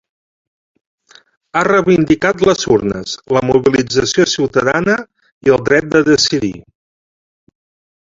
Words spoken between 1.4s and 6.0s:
Ha reivindicat les urnes, la mobilització ciutadana i el dret